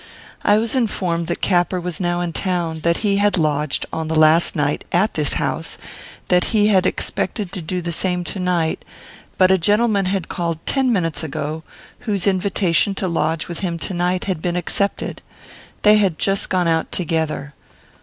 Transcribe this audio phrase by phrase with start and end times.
[0.43, 4.15] I was informed that Capper was now in town; that he had lodged, on the
[4.17, 5.77] last night, at this house;
[6.29, 8.83] that he had expected to do the same to night,
[9.37, 11.61] but a gentleman had called ten minutes ago,
[11.99, 15.21] whose invitation to lodge with him to night had been accepted.
[15.83, 17.53] They had just gone out together.